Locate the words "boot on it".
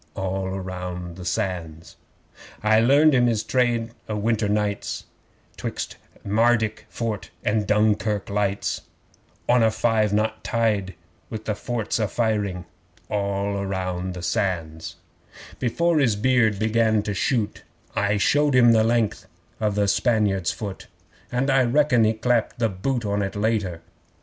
22.69-23.35